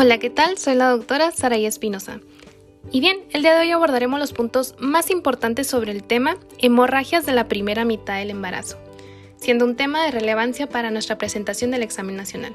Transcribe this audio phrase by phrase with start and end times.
[0.00, 0.58] Hola, ¿qué tal?
[0.58, 2.20] Soy la doctora Saraya Espinosa.
[2.92, 7.26] Y bien, el día de hoy abordaremos los puntos más importantes sobre el tema hemorragias
[7.26, 8.78] de la primera mitad del embarazo,
[9.38, 12.54] siendo un tema de relevancia para nuestra presentación del examen nacional.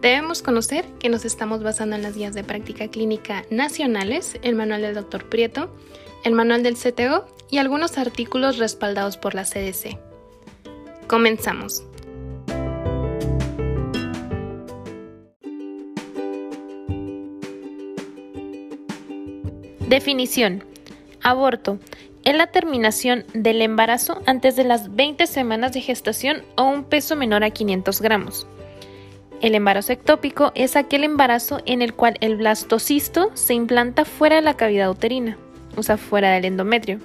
[0.00, 4.82] Debemos conocer que nos estamos basando en las guías de práctica clínica nacionales, el manual
[4.82, 5.28] del Dr.
[5.28, 5.72] Prieto,
[6.24, 9.96] el manual del CTO y algunos artículos respaldados por la CDC.
[11.06, 11.84] Comenzamos.
[19.88, 20.64] Definición.
[21.22, 21.78] Aborto.
[22.22, 27.16] Es la terminación del embarazo antes de las 20 semanas de gestación o un peso
[27.16, 28.46] menor a 500 gramos.
[29.40, 34.42] El embarazo ectópico es aquel embarazo en el cual el blastocisto se implanta fuera de
[34.42, 35.38] la cavidad uterina,
[35.74, 36.98] o sea, fuera del endometrio.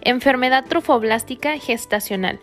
[0.00, 2.40] Enfermedad trofoblástica gestacional.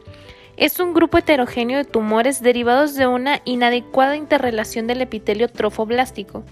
[0.57, 6.43] Es un grupo heterogéneo de tumores derivados de una inadecuada interrelación del epitelio trofoblástico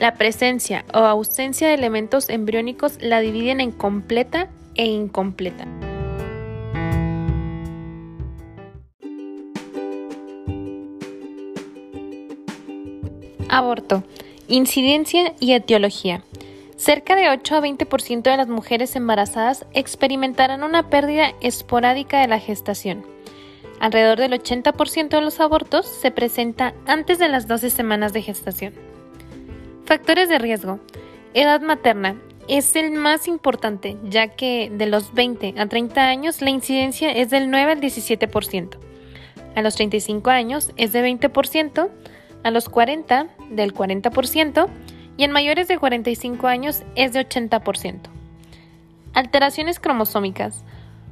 [0.00, 5.66] la presencia o ausencia de elementos embriónicos la dividen en completa e incompleta.
[13.50, 14.02] Aborto.
[14.48, 16.22] Incidencia y etiología.
[16.76, 22.38] Cerca de 8 a 20% de las mujeres embarazadas experimentarán una pérdida esporádica de la
[22.38, 23.04] gestación.
[23.80, 28.89] Alrededor del 80% de los abortos se presenta antes de las 12 semanas de gestación.
[29.90, 30.78] Factores de riesgo.
[31.34, 32.14] Edad materna.
[32.46, 37.28] Es el más importante, ya que de los 20 a 30 años la incidencia es
[37.30, 38.78] del 9 al 17%.
[39.56, 41.88] A los 35 años es de 20%,
[42.44, 44.68] a los 40 del 40%
[45.16, 47.98] y en mayores de 45 años es de 80%.
[49.12, 50.62] Alteraciones cromosómicas.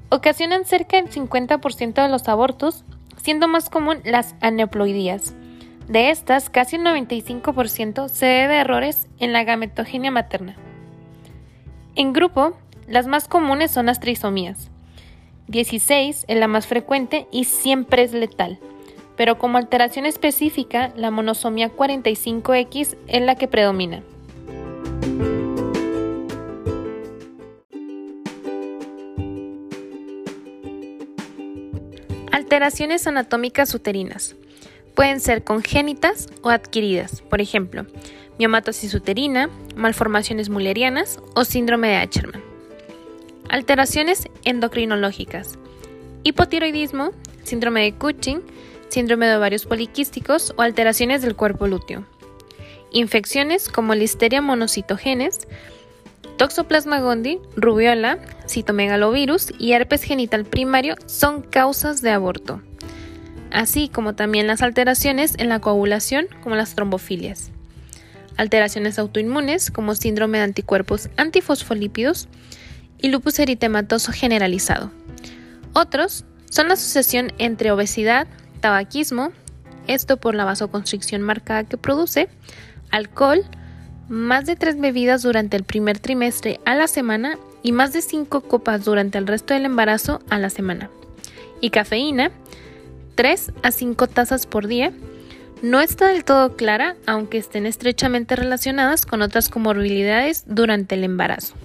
[0.09, 2.85] Ocasionan cerca del 50% de los abortos,
[3.21, 5.35] siendo más común las aneuploidías.
[5.89, 10.55] De estas, casi un 95% se debe a errores en la gametogenia materna.
[11.95, 12.53] En grupo,
[12.87, 14.71] las más comunes son las trisomías.
[15.47, 18.59] 16 es la más frecuente y siempre es letal,
[19.17, 24.03] pero como alteración específica, la monosomía 45X es la que predomina.
[32.31, 34.37] Alteraciones anatómicas uterinas.
[34.99, 37.87] Pueden ser congénitas o adquiridas, por ejemplo,
[38.37, 42.43] miomatosis uterina, malformaciones mullerianas o síndrome de Acherman.
[43.49, 45.57] Alteraciones endocrinológicas,
[46.25, 47.13] hipotiroidismo,
[47.45, 48.43] síndrome de Cushing,
[48.89, 52.05] síndrome de ovarios poliquísticos o alteraciones del cuerpo lúteo.
[52.91, 55.47] Infecciones como listeria monocitogenes,
[56.39, 62.63] Toxoplasma gondii, rubiola, citomegalovirus y herpes genital primario son causas de aborto
[63.53, 67.51] así como también las alteraciones en la coagulación como las trombofilias.
[68.37, 72.29] Alteraciones autoinmunes como síndrome de anticuerpos antifosfolípidos
[73.01, 74.91] y lupus eritematoso generalizado.
[75.73, 78.27] Otros son la asociación entre obesidad,
[78.61, 79.33] tabaquismo,
[79.87, 82.29] esto por la vasoconstricción marcada que produce,
[82.91, 83.45] alcohol,
[84.09, 88.41] más de tres bebidas durante el primer trimestre a la semana y más de cinco
[88.43, 90.91] copas durante el resto del embarazo a la semana,
[91.61, 92.31] y cafeína,
[93.19, 94.93] 3 a 5 tazas por día.
[95.61, 101.57] No está del todo clara, aunque estén estrechamente relacionadas con otras comorbilidades durante el embarazo.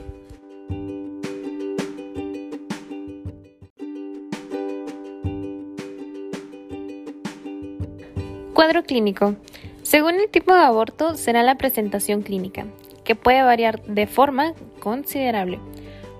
[8.55, 9.35] Cuadro clínico.
[9.83, 12.65] Según el tipo de aborto será la presentación clínica,
[13.03, 15.59] que puede variar de forma considerable.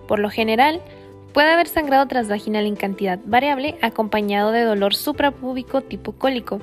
[0.08, 0.80] Por lo general,
[1.34, 6.60] Puede haber sangrado transvaginal en cantidad variable acompañado de dolor suprapúbico tipo cólico.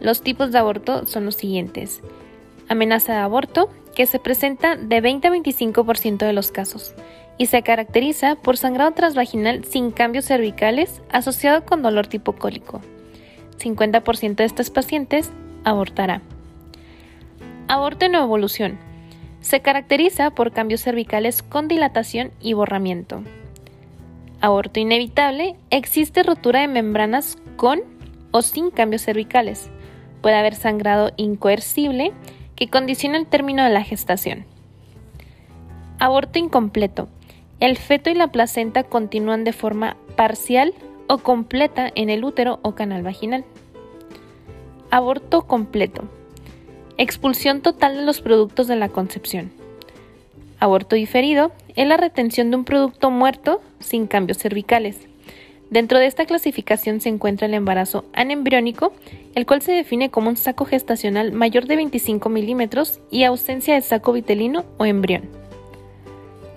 [0.00, 2.00] Los tipos de aborto son los siguientes.
[2.68, 6.94] Amenaza de aborto, que se presenta de 20 a 25% de los casos
[7.36, 12.80] y se caracteriza por sangrado transvaginal sin cambios cervicales asociado con dolor tipo cólico.
[13.58, 15.30] 50% de estos pacientes
[15.62, 16.22] abortará.
[17.68, 18.78] Aborto en evolución.
[19.42, 23.22] Se caracteriza por cambios cervicales con dilatación y borramiento
[24.44, 27.80] aborto inevitable, existe rotura de membranas con
[28.30, 29.70] o sin cambios cervicales.
[30.20, 32.12] Puede haber sangrado incoercible
[32.54, 34.44] que condiciona el término de la gestación.
[35.98, 37.08] Aborto incompleto.
[37.58, 40.74] El feto y la placenta continúan de forma parcial
[41.06, 43.46] o completa en el útero o canal vaginal.
[44.90, 46.02] Aborto completo.
[46.98, 49.52] Expulsión total de los productos de la concepción.
[50.60, 54.98] Aborto diferido es la retención de un producto muerto sin cambios cervicales.
[55.70, 58.92] Dentro de esta clasificación se encuentra el embarazo anembriónico,
[59.34, 63.82] el cual se define como un saco gestacional mayor de 25 milímetros y ausencia de
[63.82, 65.28] saco vitelino o embrión.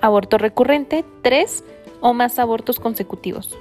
[0.01, 1.63] Aborto recurrente, 3
[2.01, 3.57] o más abortos consecutivos.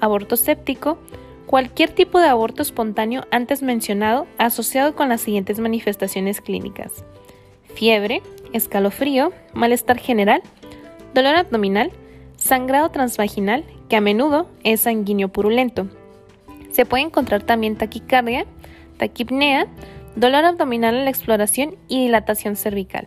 [0.00, 0.98] Aborto séptico,
[1.46, 7.04] cualquier tipo de aborto espontáneo antes mencionado asociado con las siguientes manifestaciones clínicas.
[7.74, 8.22] Fiebre,
[8.52, 10.42] escalofrío, malestar general,
[11.14, 11.90] dolor abdominal,
[12.36, 15.88] sangrado transvaginal, que a menudo es sanguíneo purulento.
[16.72, 18.46] Se puede encontrar también taquicardia,
[18.98, 19.66] taquipnea,
[20.16, 23.06] dolor abdominal en la exploración y dilatación cervical.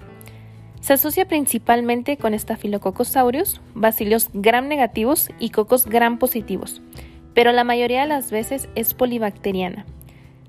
[0.81, 6.81] Se asocia principalmente con Staphylococcus aureus, bacilios gram negativos y cocos gram positivos,
[7.36, 9.86] pero la mayoría de las veces es polibacteriana.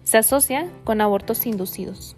[0.04, 2.16] Se asocia con abortos inducidos.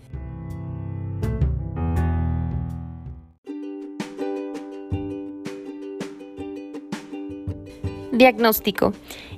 [8.15, 8.93] Diagnóstico.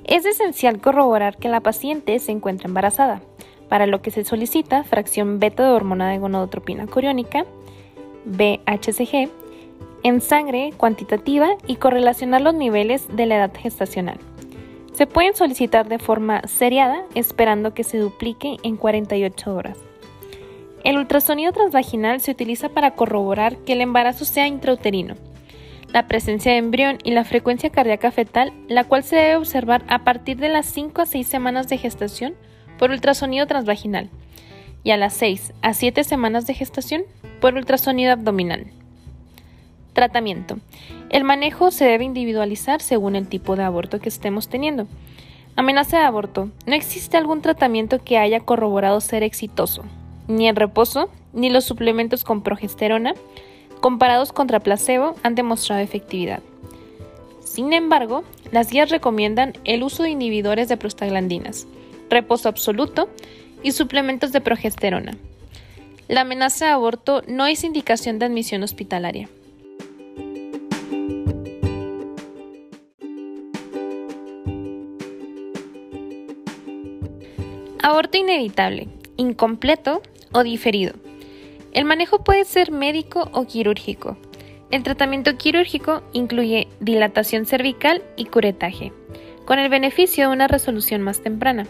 [0.04, 3.22] Es esencial corroborar que la paciente se encuentra embarazada,
[3.70, 7.46] para lo que se solicita fracción beta de hormona de gonadotropina coriónica,
[8.26, 9.30] BHCG,
[10.02, 14.18] en sangre cuantitativa y correlacionar los niveles de la edad gestacional.
[14.92, 19.78] Se pueden solicitar de forma seriada esperando que se duplique en 48 horas.
[20.84, 25.16] El ultrasonido transvaginal se utiliza para corroborar que el embarazo sea intrauterino
[25.92, 30.04] la presencia de embrión y la frecuencia cardíaca fetal, la cual se debe observar a
[30.04, 32.34] partir de las 5 a 6 semanas de gestación
[32.78, 34.10] por ultrasonido transvaginal
[34.84, 37.02] y a las 6 a 7 semanas de gestación
[37.40, 38.66] por ultrasonido abdominal.
[39.92, 40.58] Tratamiento.
[41.08, 44.86] El manejo se debe individualizar según el tipo de aborto que estemos teniendo.
[45.56, 46.50] Amenaza de aborto.
[46.66, 49.84] No existe algún tratamiento que haya corroborado ser exitoso,
[50.28, 53.14] ni el reposo, ni los suplementos con progesterona,
[53.80, 56.42] comparados contra placebo, han demostrado efectividad.
[57.40, 61.66] Sin embargo, las guías recomiendan el uso de inhibidores de prostaglandinas,
[62.10, 63.08] reposo absoluto
[63.62, 65.16] y suplementos de progesterona.
[66.08, 69.28] La amenaza de aborto no es indicación de admisión hospitalaria.
[77.82, 80.02] Aborto inevitable, incompleto
[80.32, 80.94] o diferido.
[81.76, 84.16] El manejo puede ser médico o quirúrgico.
[84.70, 88.94] El tratamiento quirúrgico incluye dilatación cervical y curetaje,
[89.44, 91.66] con el beneficio de una resolución más temprana.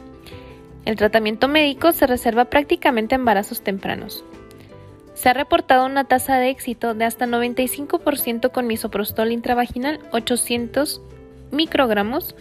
[0.85, 4.25] El tratamiento médico se reserva prácticamente a embarazos tempranos.
[5.15, 11.03] Se ha reportado una tasa de éxito de hasta 95% con misoprostol intravaginal 800
[11.51, 12.37] microgramos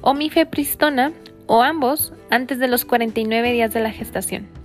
[0.00, 1.12] o mifepristona
[1.48, 4.59] o ambos antes de los 49 días de la gestación.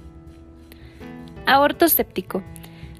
[1.45, 2.44] Aborto séptico.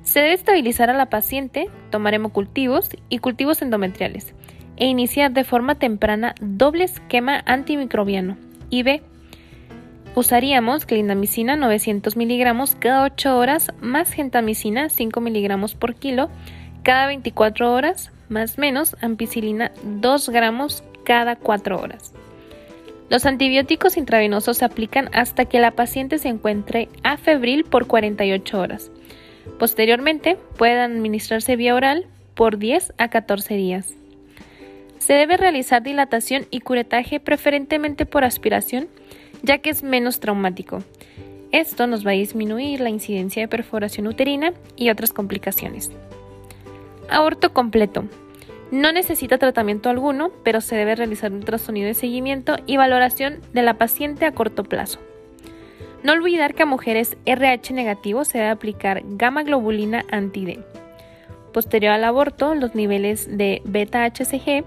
[0.04, 4.34] Se debe estabilizar a la paciente, tomar hemocultivos y cultivos endometriales
[4.78, 8.38] e iniciar de forma temprana doble esquema antimicrobiano.
[8.70, 9.02] IV.
[10.16, 16.30] Usaríamos clindamicina 900 miligramos cada 8 horas más gentamicina 5 miligramos por kilo
[16.84, 22.14] cada 24 horas más menos ampicilina 2 gramos cada 4 horas.
[23.10, 28.92] Los antibióticos intravenosos se aplican hasta que la paciente se encuentre afebril por 48 horas.
[29.60, 33.94] Posteriormente, pueden administrarse vía oral por 10 a 14 días.
[34.98, 38.88] Se debe realizar dilatación y curetaje preferentemente por aspiración,
[39.44, 40.84] ya que es menos traumático.
[41.52, 45.92] Esto nos va a disminuir la incidencia de perforación uterina y otras complicaciones.
[47.08, 48.06] Aborto completo.
[48.72, 53.62] No necesita tratamiento alguno, pero se debe realizar un ultrasonido de seguimiento y valoración de
[53.62, 55.00] la paciente a corto plazo.
[56.04, 60.60] No olvidar que a mujeres RH negativo se debe aplicar gamma globulina anti-D.
[61.54, 64.66] Posterior al aborto, los niveles de beta-HCG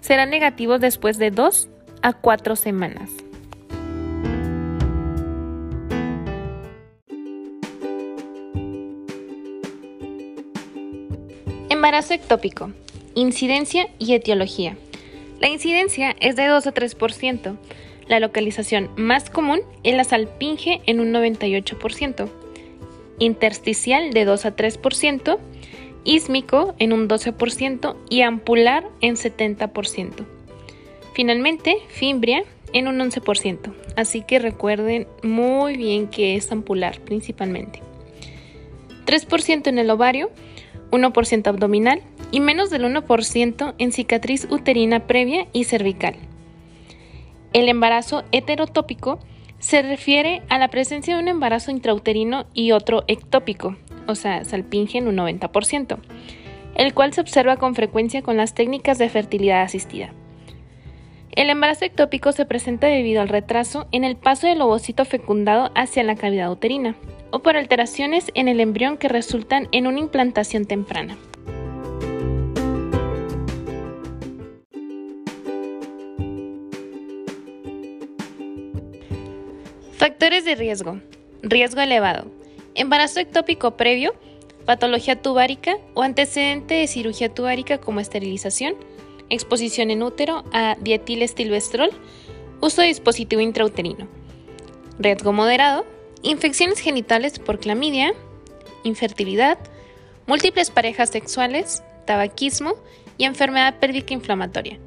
[0.00, 1.68] serán negativos después de 2
[2.02, 3.10] a 4 semanas.
[11.70, 12.70] Embarazo ectópico.
[13.18, 14.76] Incidencia y etiología.
[15.40, 17.56] La incidencia es de 2 a 3%.
[18.06, 22.28] La localización más común es la salpinge en un 98%,
[23.18, 25.38] intersticial de 2 a 3%,
[26.04, 30.24] ísmico en un 12% y ampular en 70%.
[31.12, 33.74] Finalmente, fimbria en un 11%.
[33.96, 37.82] Así que recuerden muy bien que es ampular principalmente.
[39.06, 40.30] 3% en el ovario,
[40.92, 46.16] 1% abdominal y menos del 1% en cicatriz uterina previa y cervical.
[47.52, 49.18] El embarazo heterotópico
[49.58, 54.98] se refiere a la presencia de un embarazo intrauterino y otro ectópico, o sea, salpinge
[54.98, 55.98] en un 90%,
[56.76, 60.12] el cual se observa con frecuencia con las técnicas de fertilidad asistida.
[61.32, 66.02] El embarazo ectópico se presenta debido al retraso en el paso del ovocito fecundado hacia
[66.02, 66.96] la cavidad uterina
[67.30, 71.16] o por alteraciones en el embrión que resultan en una implantación temprana.
[80.08, 81.02] Factores de riesgo.
[81.42, 82.32] Riesgo elevado.
[82.74, 84.14] Embarazo ectópico previo,
[84.64, 88.74] patología tubárica o antecedente de cirugía tubárica como esterilización,
[89.28, 91.90] exposición en útero a dietilestilbestrol,
[92.62, 94.08] uso de dispositivo intrauterino.
[94.98, 95.84] Riesgo moderado,
[96.22, 98.14] infecciones genitales por clamidia,
[98.84, 99.58] infertilidad,
[100.26, 102.76] múltiples parejas sexuales, tabaquismo
[103.18, 104.78] y enfermedad pélvica inflamatoria.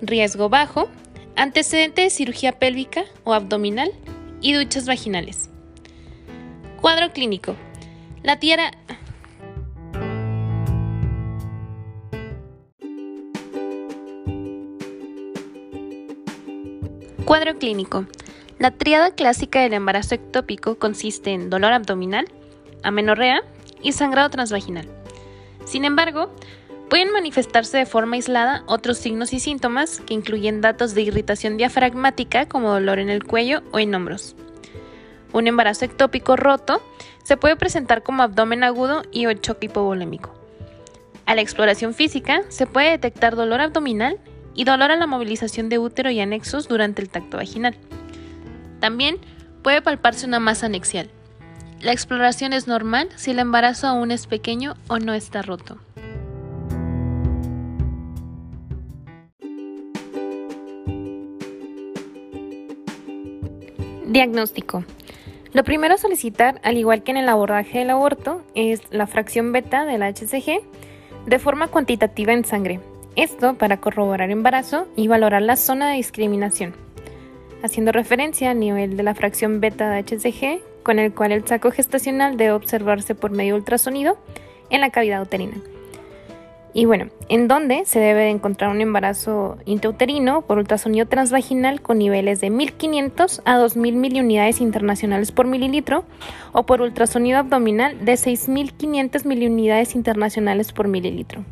[0.00, 0.88] Riesgo bajo,
[1.36, 3.92] antecedente de cirugía pélvica o abdominal
[4.42, 5.48] y duchas vaginales.
[6.80, 7.56] Cuadro clínico.
[8.22, 8.72] La tierra
[17.24, 18.04] Cuadro clínico.
[18.58, 22.26] La triada clásica del embarazo ectópico consiste en dolor abdominal,
[22.82, 23.42] amenorrea
[23.80, 24.86] y sangrado transvaginal.
[25.64, 26.30] Sin embargo,
[26.92, 32.44] pueden manifestarse de forma aislada otros signos y síntomas que incluyen datos de irritación diafragmática
[32.44, 34.36] como dolor en el cuello o en hombros.
[35.32, 36.82] Un embarazo ectópico roto
[37.24, 40.34] se puede presentar como abdomen agudo y o choque hipovolémico.
[41.24, 44.18] A la exploración física se puede detectar dolor abdominal
[44.54, 47.74] y dolor a la movilización de útero y anexos durante el tacto vaginal.
[48.80, 49.16] También
[49.62, 51.08] puede palparse una masa anexial.
[51.80, 55.78] La exploración es normal si el embarazo aún es pequeño o no está roto.
[64.12, 64.84] Diagnóstico.
[65.54, 69.52] Lo primero a solicitar, al igual que en el abordaje del aborto, es la fracción
[69.52, 70.60] beta del HCG
[71.24, 72.78] de forma cuantitativa en sangre,
[73.16, 76.74] esto para corroborar embarazo y valorar la zona de discriminación,
[77.62, 81.70] haciendo referencia al nivel de la fracción beta de HCG con el cual el saco
[81.70, 84.18] gestacional debe observarse por medio ultrasonido
[84.68, 85.54] en la cavidad uterina.
[86.74, 91.98] Y bueno, en dónde se debe de encontrar un embarazo intrauterino por ultrasonido transvaginal con
[91.98, 96.04] niveles de 1500 a 2000 miliunidades internacionales por mililitro
[96.52, 101.44] o por ultrasonido abdominal de 6500 miliunidades internacionales por mililitro.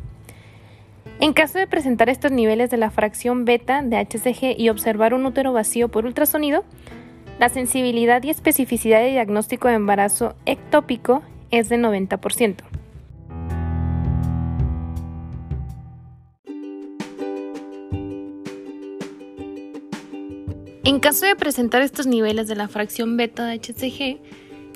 [1.19, 5.27] En caso de presentar estos niveles de la fracción beta de HCG y observar un
[5.27, 6.63] útero vacío por ultrasonido,
[7.37, 12.80] la sensibilidad y especificidad de diagnóstico de embarazo ectópico es de 90%.
[20.83, 24.19] En caso de presentar estos niveles de la fracción beta de HCG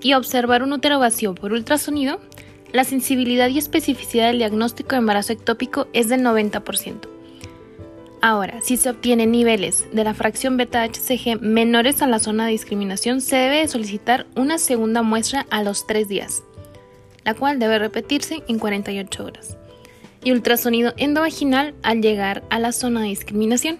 [0.03, 2.19] y observar un útero vacío por ultrasonido,
[2.71, 7.07] la sensibilidad y especificidad del diagnóstico de embarazo ectópico es del 90%.
[8.21, 13.19] Ahora, si se obtienen niveles de la fracción beta-HCG menores a la zona de discriminación,
[13.19, 16.43] se debe solicitar una segunda muestra a los 3 días,
[17.23, 19.57] la cual debe repetirse en 48 horas,
[20.23, 23.79] y ultrasonido endovaginal al llegar a la zona de discriminación.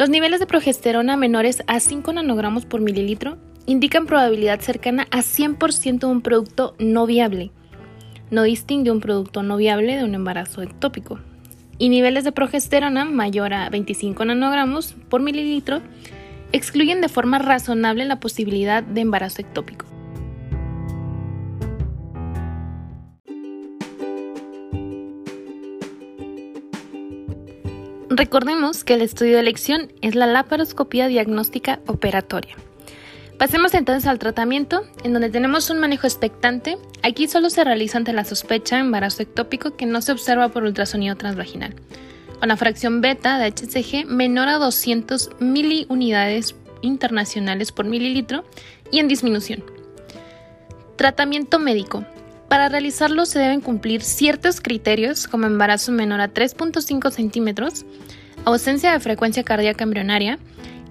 [0.00, 5.98] Los niveles de progesterona menores a 5 nanogramos por mililitro indican probabilidad cercana a 100%
[5.98, 7.50] de un producto no viable,
[8.30, 11.18] no distingue un producto no viable de un embarazo ectópico.
[11.76, 15.82] Y niveles de progesterona mayor a 25 nanogramos por mililitro
[16.52, 19.84] excluyen de forma razonable la posibilidad de embarazo ectópico.
[28.12, 32.56] Recordemos que el estudio de elección es la laparoscopía diagnóstica operatoria.
[33.38, 36.76] Pasemos entonces al tratamiento, en donde tenemos un manejo expectante.
[37.04, 41.14] Aquí solo se realiza ante la sospecha embarazo ectópico que no se observa por ultrasonido
[41.14, 41.72] transvaginal,
[42.40, 48.44] con la fracción beta de HCG menor a 200 miliunidades internacionales por mililitro
[48.90, 49.62] y en disminución.
[50.96, 52.04] Tratamiento médico.
[52.50, 57.86] Para realizarlo se deben cumplir ciertos criterios como embarazo menor a 3.5 centímetros,
[58.44, 60.36] ausencia de frecuencia cardíaca embrionaria,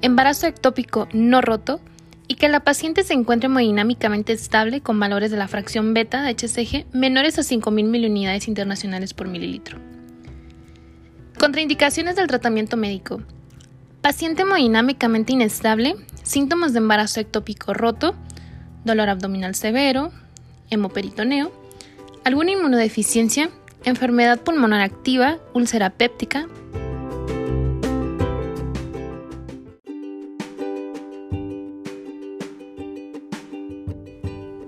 [0.01, 1.81] embarazo ectópico no roto,
[2.29, 6.33] y que la paciente se encuentre hemodinámicamente estable con valores de la fracción beta de
[6.33, 9.79] HCG menores a 5.000 miliunidades internacionales por mililitro.
[11.37, 13.21] Contraindicaciones del tratamiento médico.
[13.99, 18.15] Paciente hemodinámicamente inestable, síntomas de embarazo ectópico roto,
[18.85, 20.13] dolor abdominal severo,
[20.69, 21.51] hemoperitoneo,
[22.23, 23.49] alguna inmunodeficiencia,
[23.83, 26.47] enfermedad pulmonar activa, úlcera péptica,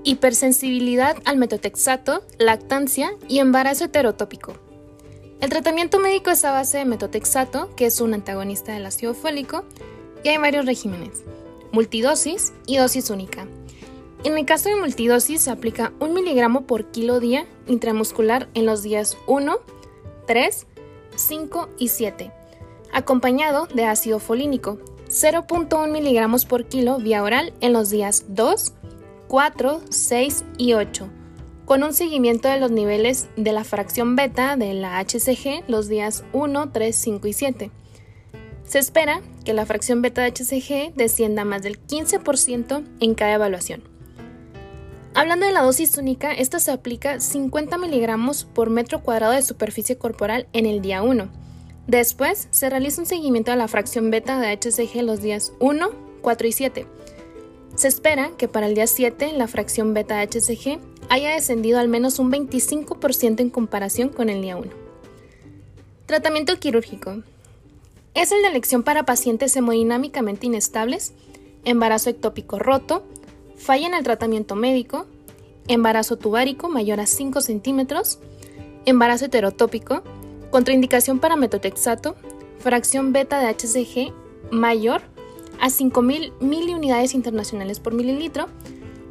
[0.03, 4.53] hipersensibilidad al metotrexato, lactancia y embarazo heterotópico.
[5.39, 9.65] El tratamiento médico es a base de metotrexato, que es un antagonista del ácido fólico,
[10.23, 11.23] y hay varios regímenes,
[11.71, 13.47] multidosis y dosis única.
[14.23, 18.83] En el caso de multidosis se aplica 1 miligramo por kilo día intramuscular en los
[18.83, 19.57] días 1,
[20.27, 20.67] 3,
[21.15, 22.31] 5 y 7,
[22.93, 24.77] acompañado de ácido folínico,
[25.09, 28.73] 0.1 miligramos por kilo vía oral en los días 2,
[29.27, 31.09] 4, 6 y 8
[31.71, 36.25] con un seguimiento de los niveles de la fracción beta de la HCG los días
[36.33, 37.71] 1, 3, 5 y 7.
[38.65, 43.90] Se espera que la fracción beta de HCG descienda más del 15% en cada evaluación.
[45.13, 49.97] Hablando de la dosis única, esta se aplica 50 miligramos por metro cuadrado de superficie
[49.97, 51.27] corporal en el día 1.
[51.87, 55.89] Después se realiza un seguimiento de la fracción beta de HCG los días 1,
[56.21, 56.85] 4 y 7.
[57.75, 61.89] Se espera que para el día 7 la fracción beta de HCG haya descendido al
[61.89, 64.71] menos un 25% en comparación con el día 1.
[66.05, 67.21] Tratamiento quirúrgico.
[68.13, 71.13] Es el de elección para pacientes hemodinámicamente inestables,
[71.65, 73.05] embarazo ectópico roto,
[73.61, 75.05] falla en el tratamiento médico,
[75.67, 78.19] embarazo tubárico mayor a 5 centímetros,
[78.85, 80.01] embarazo heterotópico,
[80.49, 82.15] contraindicación para metotrexato,
[82.59, 84.13] fracción beta de HCG
[84.51, 85.01] mayor
[85.59, 88.47] a 5.000 miliunidades internacionales por mililitro,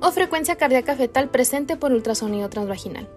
[0.01, 3.09] o frecuencia cardíaca fetal presente por ultrasonido transvaginal.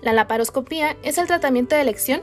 [0.00, 2.22] La laparoscopía es el tratamiento de elección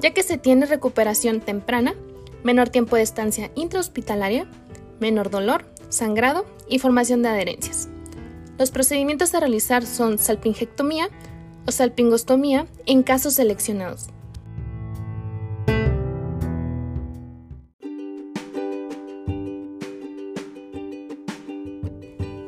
[0.00, 1.94] ya que se tiene recuperación temprana,
[2.42, 4.46] menor tiempo de estancia intrahospitalaria,
[5.00, 7.88] menor dolor, sangrado y formación de adherencias.
[8.58, 11.08] Los procedimientos a realizar son salpingectomía
[11.66, 14.08] o salpingostomía en casos seleccionados.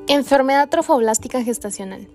[0.08, 2.08] Enfermedad trofoblástica gestacional.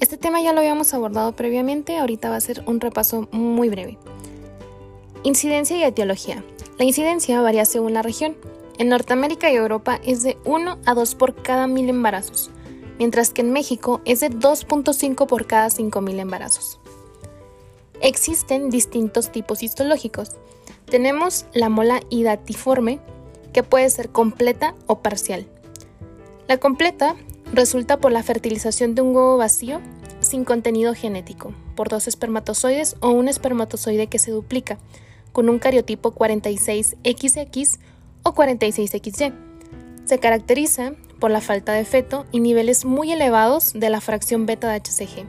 [0.00, 3.98] Este tema ya lo habíamos abordado previamente, ahorita va a ser un repaso muy breve.
[5.22, 6.42] Incidencia y etiología.
[6.78, 8.34] La incidencia varía según la región.
[8.78, 12.50] En Norteamérica y Europa es de 1 a 2 por cada mil embarazos,
[12.98, 16.80] mientras que en México es de 2.5 por cada 5.000 embarazos.
[18.00, 20.30] Existen distintos tipos histológicos.
[20.86, 23.00] Tenemos la mola hidatiforme,
[23.52, 25.46] que puede ser completa o parcial.
[26.48, 27.14] La completa
[27.52, 29.80] resulta por la fertilización de un huevo vacío
[30.20, 34.78] sin contenido genético, por dos espermatozoides o un espermatozoide que se duplica,
[35.32, 37.78] con un cariotipo 46XX
[38.22, 39.32] o 46XY.
[40.04, 44.70] Se caracteriza por la falta de feto y niveles muy elevados de la fracción beta
[44.70, 45.26] de HCG.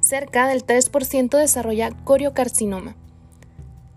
[0.00, 2.96] Cerca del 3% desarrolla coriocarcinoma.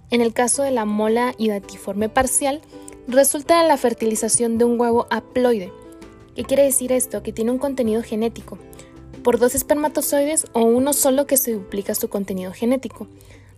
[0.10, 2.62] En el caso de la mola hidatiforme parcial,
[3.08, 5.72] resulta de la fertilización de un huevo haploide,
[6.38, 7.24] ¿Qué quiere decir esto?
[7.24, 8.60] Que tiene un contenido genético
[9.24, 13.08] por dos espermatozoides o uno solo que se duplica su contenido genético,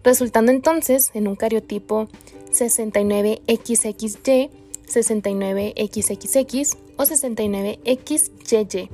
[0.04, 2.08] resultando entonces en un cariotipo
[2.52, 4.50] 69XXY,
[4.88, 8.90] 69XXX o 69XYY.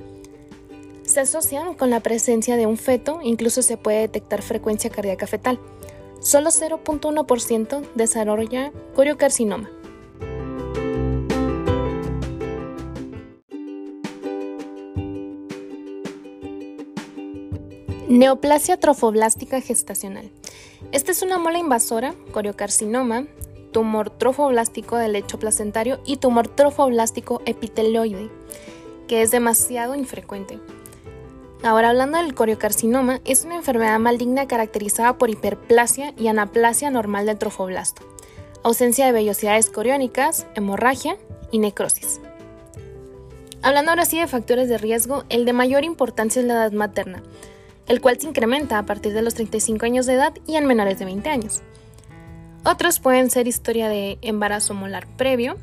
[1.03, 5.59] Se asocian con la presencia de un feto, incluso se puede detectar frecuencia cardíaca fetal.
[6.19, 9.69] Solo 0.1% desarrolla coriocarcinoma.
[18.07, 20.31] Neoplasia trofoblástica gestacional.
[20.91, 23.25] Esta es una mola invasora, coriocarcinoma,
[23.71, 28.29] tumor trofoblástico del lecho placentario y tumor trofoblástico epitelioide,
[29.07, 30.59] que es demasiado infrecuente.
[31.63, 37.37] Ahora hablando del coriocarcinoma, es una enfermedad maligna caracterizada por hiperplasia y anaplasia normal del
[37.37, 38.03] trofoblasto,
[38.63, 41.17] ausencia de vellosidades coriónicas, hemorragia
[41.51, 42.21] y necrosis.
[43.61, 47.23] Hablando ahora sí de factores de riesgo, el de mayor importancia es la edad materna,
[47.87, 50.99] el cual se incrementa a partir de los 35 años de edad y en menores
[50.99, 51.61] de 20 años.
[52.63, 55.55] Otros pueden ser historia de embarazo molar previo,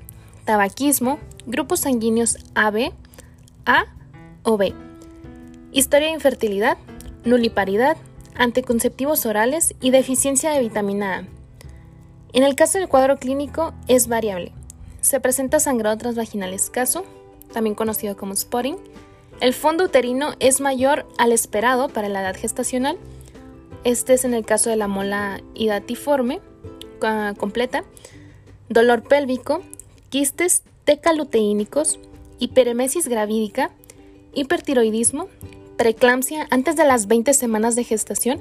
[0.45, 2.93] tabaquismo, grupos sanguíneos AB,
[3.67, 3.87] A
[4.45, 4.73] o B,
[5.73, 6.79] historia de infertilidad,
[7.25, 7.97] nuliparidad,
[8.35, 11.25] anticonceptivos orales y deficiencia de vitamina A.
[12.33, 14.53] En el caso del cuadro clínico es variable.
[15.01, 17.05] Se presenta sangrado transvaginal escaso,
[17.53, 18.77] también conocido como spotting,
[19.41, 22.97] el fondo uterino es mayor al esperado para la edad gestacional.
[23.85, 26.41] Este es en el caso de la mola hidatiforme
[27.03, 27.85] ah, completa,
[28.69, 29.63] dolor pélvico,
[30.11, 31.99] quistes tecaluteínicos,
[32.39, 33.71] hiperemesis gravídica,
[34.35, 35.29] hipertiroidismo,
[35.77, 38.41] preeclampsia antes de las 20 semanas de gestación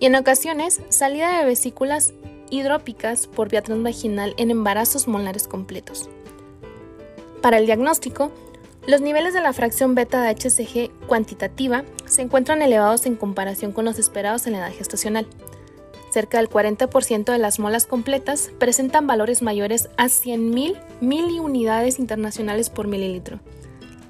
[0.00, 2.12] y en ocasiones salida de vesículas
[2.50, 6.08] hidrópicas por vía transvaginal en embarazos molares completos.
[7.42, 8.32] Para el diagnóstico,
[8.88, 13.84] los niveles de la fracción beta de HCG cuantitativa se encuentran elevados en comparación con
[13.84, 15.26] los esperados en la edad gestacional.
[16.10, 22.88] cerca del 40% de las molas completas presentan valores mayores a 100.000 miliunidades internacionales por
[22.88, 23.40] mililitro,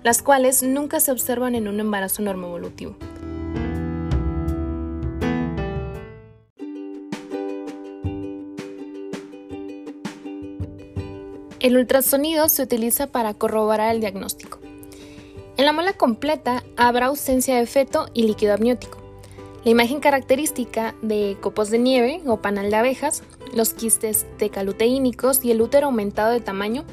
[0.04, 2.94] las cuales nunca se observan en un embarazo normoevolutivo.
[11.58, 14.60] El ultrasonido se utiliza para corroborar el diagnóstico.
[15.58, 18.98] En la mola completa habrá ausencia de feto y líquido amniótico.
[19.64, 25.50] La imagen característica de copos de nieve o panal de abejas, los quistes decaluteínicos y
[25.50, 26.84] el útero aumentado de tamaño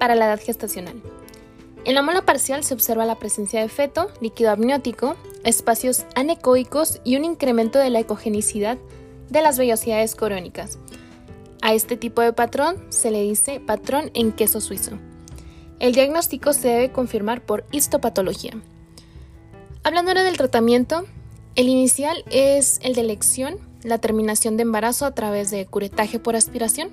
[0.00, 1.00] para la edad gestacional.
[1.84, 7.14] En la mola parcial se observa la presencia de feto, líquido amniótico, espacios anecoicos y
[7.14, 8.76] un incremento de la ecogenicidad
[9.28, 10.78] de las vellosidades corónicas.
[11.62, 14.98] A este tipo de patrón se le dice patrón en queso suizo.
[15.80, 18.52] El diagnóstico se debe confirmar por histopatología.
[19.82, 21.06] Hablando ahora del tratamiento,
[21.56, 26.36] el inicial es el de elección, la terminación de embarazo a través de curetaje por
[26.36, 26.90] aspiración.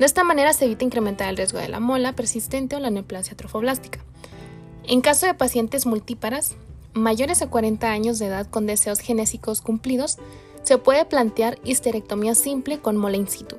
[0.00, 3.36] De esta manera se evita incrementar el riesgo de la mola persistente o la neoplasia
[3.36, 4.00] trofoblástica.
[4.82, 6.56] En caso de pacientes multíparas,
[6.92, 10.18] mayores a 40 años de edad con deseos genésicos cumplidos,
[10.64, 13.56] se puede plantear histerectomía simple con mola in situ.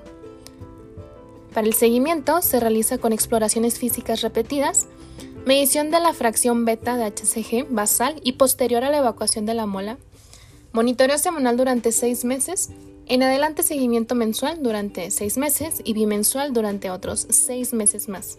[1.55, 4.87] Para el seguimiento se realiza con exploraciones físicas repetidas,
[5.45, 9.65] medición de la fracción beta de HCG basal y posterior a la evacuación de la
[9.65, 9.97] mola,
[10.73, 12.71] monitoreo semanal durante seis meses,
[13.05, 18.37] en adelante seguimiento mensual durante seis meses y bimensual durante otros seis meses más.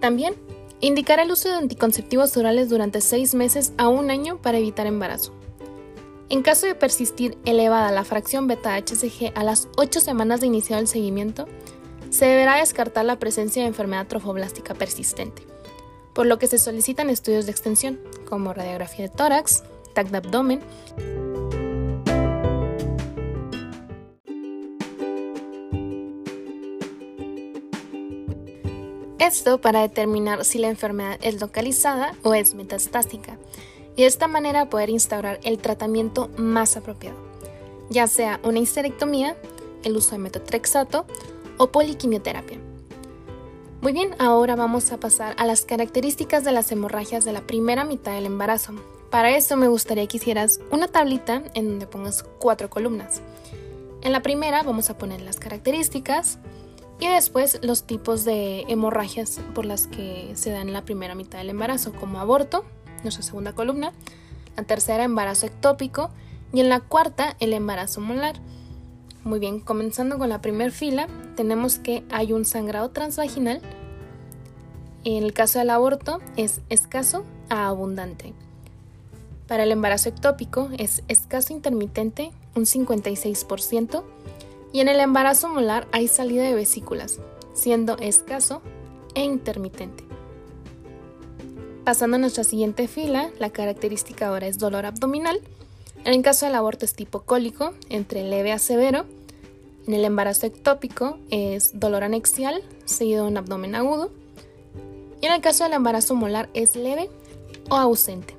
[0.00, 0.34] También
[0.82, 5.32] indicar el uso de anticonceptivos orales durante seis meses a un año para evitar embarazo.
[6.28, 10.82] En caso de persistir elevada la fracción beta HCG a las 8 semanas de iniciado
[10.82, 11.46] el seguimiento,
[12.14, 15.42] se deberá descartar la presencia de enfermedad trofoblástica persistente,
[16.12, 17.98] por lo que se solicitan estudios de extensión,
[18.28, 20.60] como radiografía de tórax, TAC de abdomen.
[29.18, 33.38] Esto para determinar si la enfermedad es localizada o es metastásica,
[33.96, 37.18] y de esta manera poder instaurar el tratamiento más apropiado,
[37.90, 39.36] ya sea una histerectomía,
[39.82, 41.06] el uso de metotrexato
[41.58, 42.58] o poliquimioterapia.
[43.80, 47.84] Muy bien, ahora vamos a pasar a las características de las hemorragias de la primera
[47.84, 48.72] mitad del embarazo.
[49.10, 53.20] Para eso me gustaría que hicieras una tablita en donde pongas cuatro columnas.
[54.02, 56.38] En la primera vamos a poner las características
[56.98, 61.38] y después los tipos de hemorragias por las que se dan en la primera mitad
[61.38, 62.64] del embarazo, como aborto,
[63.02, 63.92] nuestra segunda columna,
[64.56, 66.10] la tercera embarazo ectópico
[66.52, 68.40] y en la cuarta el embarazo molar.
[69.24, 73.62] Muy bien, comenzando con la primera fila, tenemos que hay un sangrado transvaginal.
[75.04, 78.34] En el caso del aborto es escaso a abundante.
[79.48, 84.04] Para el embarazo ectópico es escaso intermitente, un 56%,
[84.74, 87.18] y en el embarazo molar hay salida de vesículas,
[87.54, 88.60] siendo escaso
[89.14, 90.04] e intermitente.
[91.84, 95.40] Pasando a nuestra siguiente fila, la característica ahora es dolor abdominal
[96.04, 99.06] en el caso del aborto es tipo cólico, entre leve a severo.
[99.86, 104.10] En el embarazo ectópico es dolor anexial, seguido de un abdomen agudo.
[105.22, 107.08] Y en el caso del embarazo molar es leve
[107.70, 108.36] o ausente.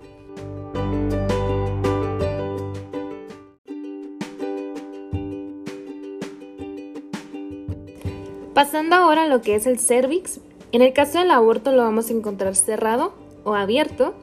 [8.54, 10.39] Pasando ahora a lo que es el cervix,
[10.71, 14.13] en el caso del aborto lo vamos a encontrar cerrado o abierto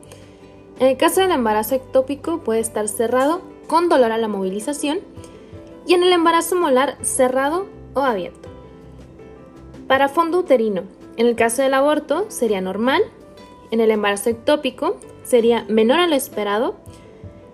[0.83, 4.99] en el caso del embarazo ectópico puede estar cerrado con dolor a la movilización
[5.87, 8.49] y en el embarazo molar cerrado o abierto.
[9.87, 10.83] Para fondo uterino,
[11.17, 13.01] en el caso del aborto sería normal,
[13.71, 16.75] en el embarazo ectópico sería menor a lo esperado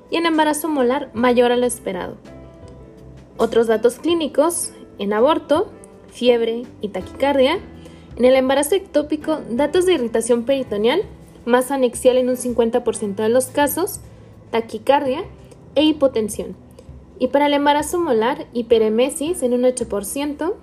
[0.08, 2.16] y en embarazo molar mayor a lo esperado.
[3.36, 5.70] Otros datos clínicos, en aborto,
[6.10, 7.58] fiebre y taquicardia,
[8.16, 11.02] en el embarazo ectópico, datos de irritación peritoneal
[11.48, 14.00] más anexial en un 50% de los casos,
[14.50, 15.24] taquicardia
[15.74, 16.54] e hipotensión.
[17.18, 20.54] Y para el embarazo molar, hiperemesis en un 8%,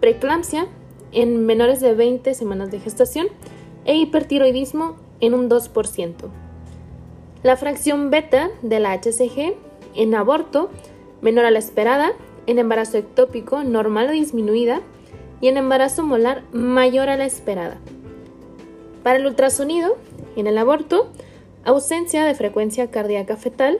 [0.00, 0.66] preeclampsia
[1.12, 3.28] en menores de 20 semanas de gestación
[3.84, 6.14] e hipertiroidismo en un 2%.
[7.42, 9.54] La fracción beta de la HCG
[9.94, 10.70] en aborto
[11.20, 12.12] menor a la esperada,
[12.46, 14.80] en embarazo ectópico normal o disminuida
[15.40, 17.78] y en embarazo molar mayor a la esperada.
[19.02, 19.96] Para el ultrasonido,
[20.36, 21.08] en el aborto,
[21.64, 23.78] ausencia de frecuencia cardíaca fetal,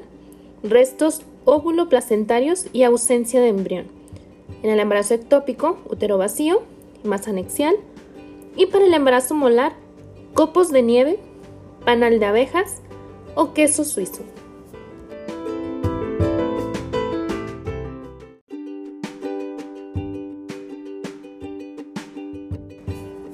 [0.62, 3.86] restos óvulo-placentarios y ausencia de embrión.
[4.62, 6.62] En el embarazo ectópico, útero vacío,
[7.04, 7.74] masa anexial.
[8.56, 9.72] Y para el embarazo molar,
[10.34, 11.18] copos de nieve,
[11.84, 12.80] panal de abejas
[13.34, 14.22] o queso suizo.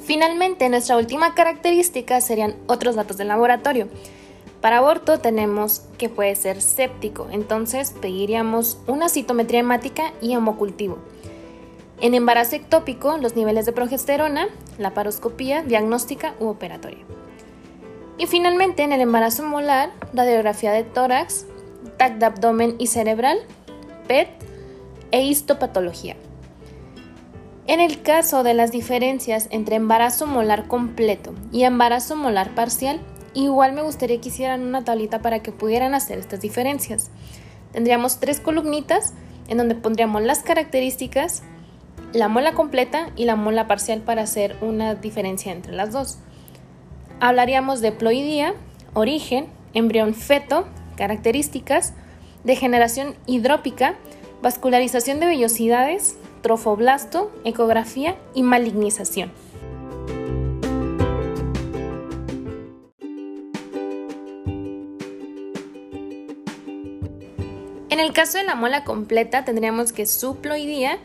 [0.08, 3.88] Finalmente, nuestra última característica serían otros datos del laboratorio.
[4.62, 10.96] Para aborto tenemos que puede ser séptico, entonces pediríamos una citometría hemática y hemocultivo.
[12.00, 17.04] En embarazo ectópico, los niveles de progesterona, la paroscopía diagnóstica u operatoria.
[18.16, 21.44] Y finalmente, en el embarazo molar, radiografía de tórax,
[21.98, 23.38] TAC de abdomen y cerebral,
[24.06, 24.30] PET
[25.10, 26.16] e histopatología.
[27.68, 32.98] En el caso de las diferencias entre embarazo molar completo y embarazo molar parcial,
[33.34, 37.10] igual me gustaría que hicieran una tablita para que pudieran hacer estas diferencias.
[37.72, 39.12] Tendríamos tres columnitas
[39.48, 41.42] en donde pondríamos las características,
[42.14, 46.20] la mola completa y la mola parcial para hacer una diferencia entre las dos.
[47.20, 48.54] Hablaríamos de ploidía,
[48.94, 51.92] origen, embrión feto, características,
[52.44, 53.96] degeneración hidrópica,
[54.40, 56.16] vascularización de vellosidades,
[56.48, 59.30] trofoblasto, ecografía y malignización.
[67.90, 70.98] En el caso de la mola completa tendríamos que su ploidía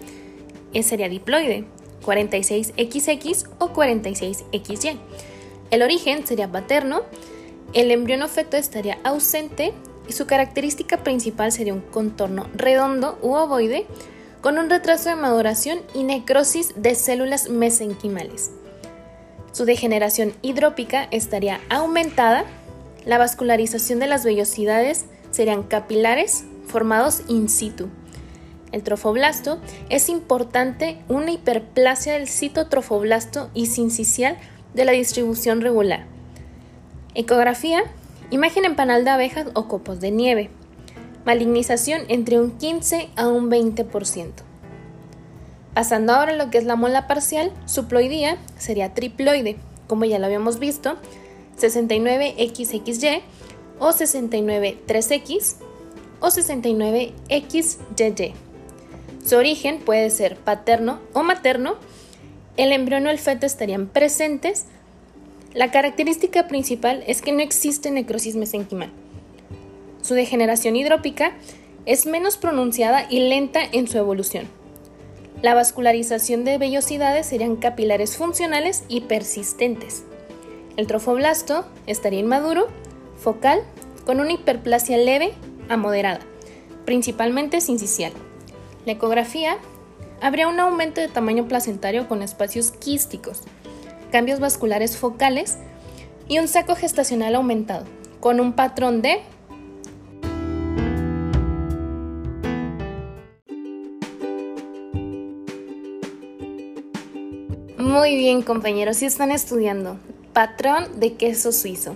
[0.82, 1.66] sería diploide,
[2.06, 4.98] 46XX o 46XY.
[5.72, 7.02] El origen sería paterno,
[7.74, 9.74] el embrión feto estaría ausente
[10.08, 13.86] y su característica principal sería un contorno redondo u ovoide
[14.44, 18.52] con un retraso de maduración y necrosis de células mesenquimales.
[19.54, 22.44] Su degeneración hidrópica estaría aumentada,
[23.06, 27.88] la vascularización de las vellosidades serían capilares formados in situ.
[28.74, 34.38] El trofoblasto es importante una hiperplasia del citotrofoblasto y sincicial
[34.74, 36.06] de la distribución regular.
[37.16, 37.84] Ecografía,
[38.30, 40.50] imagen en panal de abejas o copos de nieve.
[41.26, 44.32] Malignización entre un 15 a un 20%.
[45.74, 49.58] Pasando ahora a lo que es la mola parcial, su ploidía sería triploide,
[49.88, 50.98] como ya lo habíamos visto,
[51.60, 53.22] 69XXY
[53.80, 55.56] o 69-3X
[56.20, 58.34] o 69XYY.
[59.26, 61.76] Su origen puede ser paterno o materno
[62.56, 64.66] el embrión o el feto estarían presentes,
[65.54, 68.92] la característica principal es que no existe necrosis mesenquimal.
[70.04, 71.32] Su degeneración hidrópica
[71.86, 74.48] es menos pronunciada y lenta en su evolución.
[75.42, 80.04] La vascularización de vellosidades serían capilares funcionales y persistentes.
[80.76, 82.68] El trofoblasto estaría inmaduro,
[83.18, 83.62] focal,
[84.06, 85.32] con una hiperplasia leve
[85.70, 86.20] a moderada,
[86.84, 88.12] principalmente sincicial.
[88.86, 89.58] La ecografía
[90.22, 93.40] habría un aumento de tamaño placentario con espacios quísticos,
[94.12, 95.58] cambios vasculares focales
[96.28, 97.86] y un saco gestacional aumentado,
[98.20, 99.22] con un patrón de
[107.94, 110.00] Muy bien compañeros, si están estudiando,
[110.34, 111.96] patrón de queso suizo.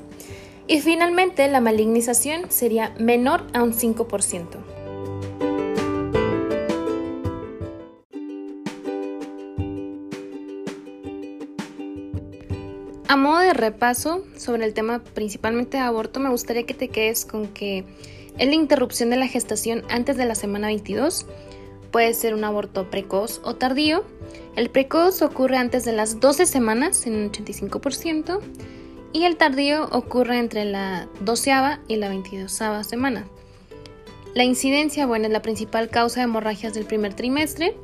[0.68, 4.46] Y finalmente la malignización sería menor a un 5%.
[13.08, 17.26] A modo de repaso sobre el tema principalmente de aborto, me gustaría que te quedes
[17.26, 17.86] con que
[18.38, 21.26] es la interrupción de la gestación antes de la semana 22.
[21.92, 24.04] Puede ser un aborto precoz o tardío.
[24.56, 28.40] El precoz ocurre antes de las 12 semanas en un 85%
[29.14, 31.52] y el tardío ocurre entre la 12
[31.88, 33.28] y la 22 semana.
[34.36, 37.76] La incidencia, bueno, es la principal causa de hemorragias del primer trimestre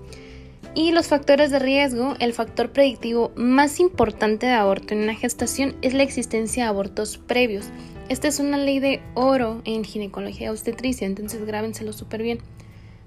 [0.75, 5.75] y los factores de riesgo, el factor predictivo más importante de aborto en una gestación
[5.81, 7.65] es la existencia de abortos previos.
[8.09, 12.39] Esta es una ley de oro en ginecología obstetricia, entonces grábenselo súper bien.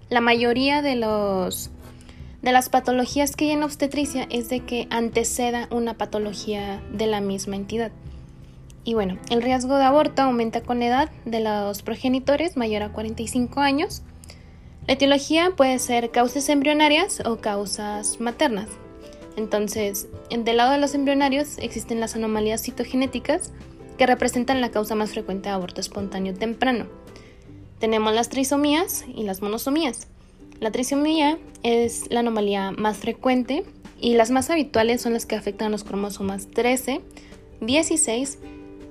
[0.08, 1.70] La mayoría de los
[2.42, 7.20] de las patologías que hay en obstetricia es de que anteceda una patología de la
[7.20, 7.90] misma entidad.
[8.84, 12.92] Y bueno, el riesgo de aborto aumenta con la edad de los progenitores mayor a
[12.92, 14.02] 45 años
[14.86, 18.68] la etiología puede ser causas embrionarias o causas maternas.
[19.36, 23.52] Entonces, del lado de los embrionarios existen las anomalías citogenéticas
[23.98, 26.86] que representan la causa más frecuente de aborto espontáneo temprano.
[27.78, 30.08] Tenemos las trisomías y las monosomías.
[30.60, 33.64] La trisomía es la anomalía más frecuente
[34.00, 37.02] y las más habituales son las que afectan a los cromosomas 13,
[37.60, 38.38] 16,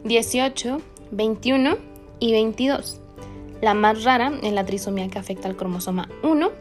[0.04, 0.78] 18,
[1.12, 1.78] 21
[2.20, 3.02] y 22.
[3.62, 6.52] La más rara es la trisomía que afecta al cromosoma 1.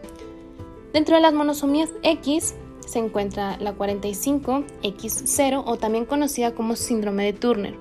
[0.94, 2.54] Dentro de las monosomías X
[2.86, 7.74] se encuentra la 45X0 o también conocida como síndrome de Turner.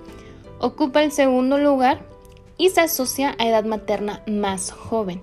[0.59, 2.12] Ocupa el segundo lugar
[2.57, 5.21] y se asocia a edad materna más joven.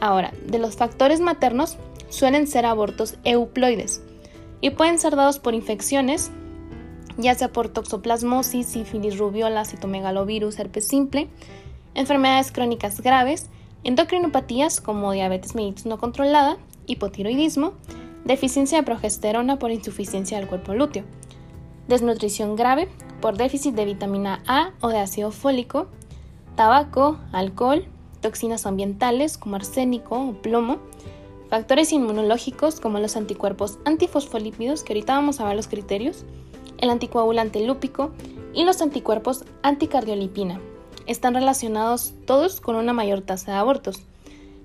[0.00, 1.76] Ahora, de los factores maternos
[2.08, 4.02] suelen ser abortos euploides
[4.60, 6.30] y pueden ser dados por infecciones,
[7.16, 11.28] ya sea por toxoplasmosis, sífilis, rubiola, citomegalovirus, herpes simple,
[11.94, 13.48] enfermedades crónicas graves,
[13.84, 17.74] endocrinopatías como diabetes mellitus no controlada, hipotiroidismo,
[18.24, 21.04] deficiencia de progesterona por insuficiencia del cuerpo lúteo,
[21.88, 22.88] desnutrición grave
[23.20, 25.88] por déficit de vitamina A o de ácido fólico,
[26.56, 27.84] tabaco, alcohol,
[28.20, 30.78] toxinas ambientales como arsénico o plomo,
[31.50, 36.24] factores inmunológicos como los anticuerpos antifosfolípidos, que ahorita vamos a ver los criterios,
[36.78, 38.12] el anticoagulante lúpico
[38.52, 40.60] y los anticuerpos anticardiolipina.
[41.06, 44.02] Están relacionados todos con una mayor tasa de abortos.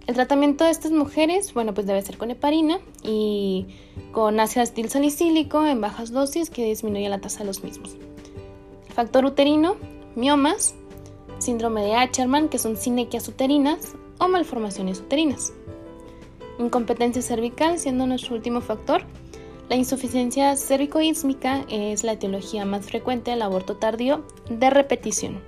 [0.08, 3.68] El tratamiento de estas mujeres, bueno, pues debe ser con heparina y
[4.12, 7.96] con ácido acetil salicílico en bajas dosis que disminuye la tasa de los mismos.
[8.96, 9.76] Factor uterino,
[10.16, 10.76] miomas,
[11.40, 15.54] síndrome de Acherman, que son sinequias uterinas o malformaciones uterinas.
[16.60, 19.04] Incompetencia cervical, siendo nuestro último factor.
[19.70, 25.42] La insuficiencia cervicoísmica es la etiología más frecuente del aborto tardío de repetición.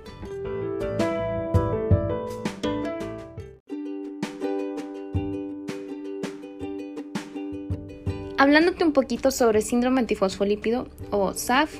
[8.38, 11.74] Hablándote un poquito sobre síndrome antifosfolípido o SAF,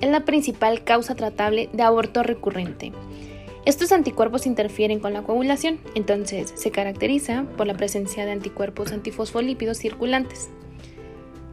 [0.00, 2.92] es la principal causa tratable de aborto recurrente.
[3.66, 9.78] Estos anticuerpos interfieren con la coagulación, entonces se caracteriza por la presencia de anticuerpos antifosfolípidos
[9.78, 10.48] circulantes.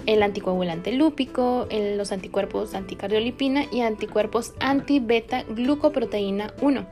[0.06, 6.86] El anticoagulante lúpico, los anticuerpos anticardiolipina y anticuerpos anti-beta glucoproteína 1.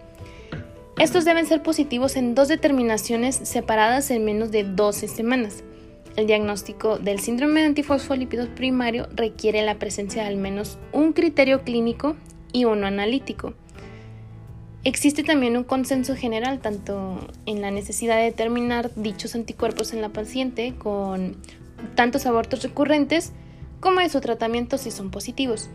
[0.97, 5.63] Estos deben ser positivos en dos determinaciones separadas en menos de 12 semanas.
[6.15, 11.62] El diagnóstico del síndrome de antifosfolípidos primario requiere la presencia de al menos un criterio
[11.62, 12.15] clínico
[12.53, 13.53] y uno analítico.
[14.83, 20.09] Existe también un consenso general tanto en la necesidad de determinar dichos anticuerpos en la
[20.09, 21.37] paciente con
[21.93, 23.31] tantos abortos recurrentes
[23.79, 25.69] como de su tratamiento si son positivos.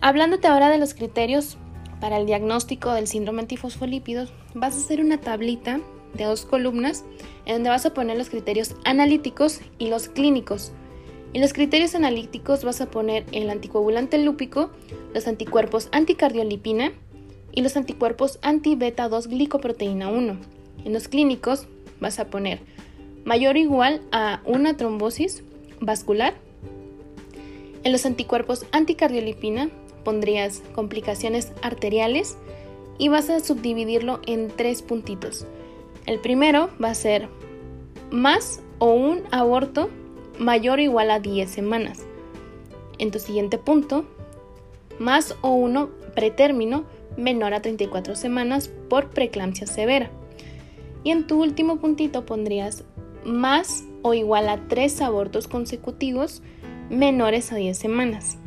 [0.00, 1.58] Hablándote ahora de los criterios
[2.00, 5.80] para el diagnóstico del síndrome antifosfolípidos, vas a hacer una tablita
[6.14, 7.04] de dos columnas
[7.46, 10.72] en donde vas a poner los criterios analíticos y los clínicos.
[11.34, 14.70] En los criterios analíticos vas a poner el anticoagulante lúpico,
[15.14, 16.92] los anticuerpos anticardiolipina,
[17.52, 20.36] y los anticuerpos anti-beta 2 glicoproteína 1.
[20.84, 21.66] En los clínicos
[22.00, 22.60] vas a poner
[23.24, 25.42] mayor o igual a una trombosis
[25.80, 26.34] vascular.
[27.84, 29.70] En los anticuerpos anticardiolipina
[30.04, 32.36] pondrías complicaciones arteriales
[32.98, 35.46] y vas a subdividirlo en tres puntitos.
[36.06, 37.28] El primero va a ser
[38.10, 39.90] más o un aborto
[40.38, 42.00] mayor o igual a 10 semanas.
[42.98, 44.04] En tu siguiente punto,
[44.98, 46.84] más o uno pretérmino
[47.18, 50.10] menor a 34 semanas por preeclampsia severa.
[51.04, 52.84] Y en tu último puntito pondrías
[53.24, 56.42] más o igual a 3 abortos consecutivos
[56.88, 58.38] menores a 10 semanas.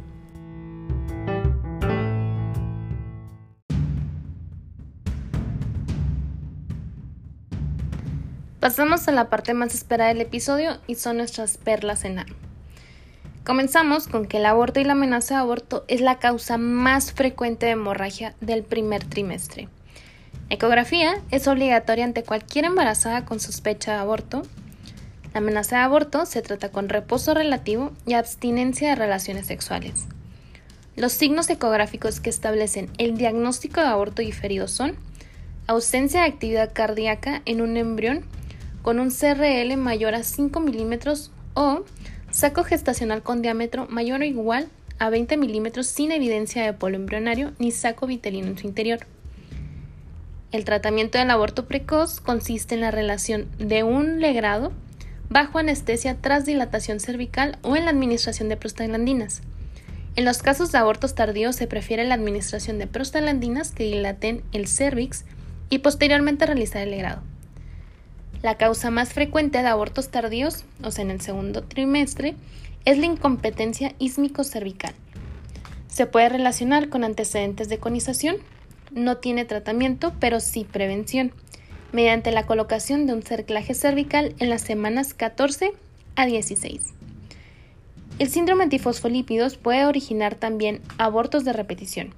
[8.60, 12.24] Pasamos a la parte más esperada del episodio y son nuestras perlas en.
[13.44, 17.66] Comenzamos con que el aborto y la amenaza de aborto es la causa más frecuente
[17.66, 19.68] de hemorragia del primer trimestre.
[20.52, 24.44] Ecografía es obligatoria ante cualquier embarazada con sospecha de aborto.
[25.34, 30.06] La amenaza de aborto se trata con reposo relativo y abstinencia de relaciones sexuales.
[30.96, 34.98] Los signos ecográficos que establecen el diagnóstico de aborto diferido son
[35.66, 38.24] ausencia de actividad cardíaca en un embrión
[38.84, 41.86] con un CRL mayor a 5 milímetros o
[42.32, 47.52] Saco gestacional con diámetro mayor o igual a 20 milímetros sin evidencia de polo embrionario
[47.60, 49.00] ni saco vitelino en su interior.
[50.52, 54.72] El tratamiento del aborto precoz consiste en la relación de un legrado
[55.30, 59.42] bajo anestesia tras dilatación cervical o en la administración de prostaglandinas.
[60.16, 64.68] En los casos de abortos tardíos se prefiere la administración de prostaglandinas que dilaten el
[64.68, 65.26] cervix
[65.70, 67.24] y posteriormente realizar el legrado.
[68.42, 72.36] La causa más frecuente de abortos tardíos, o sea, en el segundo trimestre,
[72.86, 74.96] es la incompetencia ísmico-cervical.
[75.88, 78.38] Se puede relacionar con antecedentes de conización.
[78.92, 81.34] No tiene tratamiento, pero sí prevención,
[81.92, 85.74] mediante la colocación de un cerclaje cervical en las semanas 14
[86.16, 86.94] a 16.
[88.18, 92.14] El síndrome antifosfolípidos puede originar también abortos de repetición.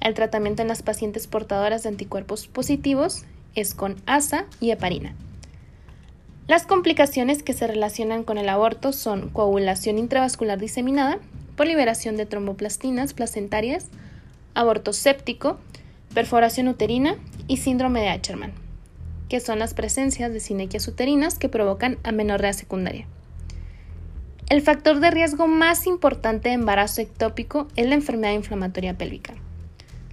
[0.00, 3.24] El tratamiento en las pacientes portadoras de anticuerpos positivos
[3.54, 5.14] es con ASA y heparina.
[6.48, 11.18] Las complicaciones que se relacionan con el aborto son coagulación intravascular diseminada
[11.56, 13.88] por liberación de tromboplastinas placentarias,
[14.54, 15.58] aborto séptico,
[16.14, 17.16] perforación uterina
[17.48, 18.54] y síndrome de Acherman,
[19.28, 23.06] que son las presencias de sinequias uterinas que provocan amenorrea secundaria.
[24.48, 29.34] El factor de riesgo más importante de embarazo ectópico es la enfermedad inflamatoria pélvica.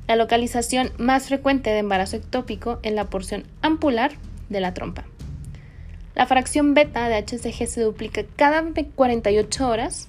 [0.05, 4.11] La localización más frecuente de embarazo ectópico es la porción ampular
[4.49, 5.05] de la trompa.
[6.16, 8.63] La fracción beta de HCG se duplica cada
[8.95, 10.07] 48 horas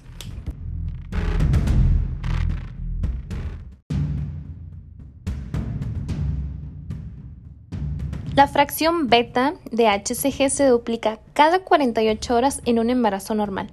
[8.37, 13.71] La fracción beta de HCG se duplica cada 48 horas en un embarazo normal.